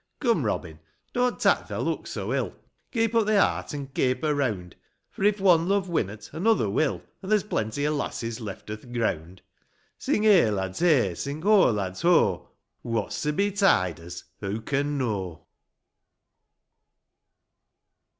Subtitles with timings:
[0.19, 0.79] Come, Robin;
[1.13, 2.55] don't tak' thy luck so ill;
[2.91, 4.75] Keep up thy heart, and caper round;
[5.11, 9.43] For if one love winnot another will, An' there's plenty o' lasses left o'th ground!"
[9.99, 12.49] Sing heigh, lads, heigh; sing ho, lads, ho;
[12.81, 15.45] What's to betide us who can know?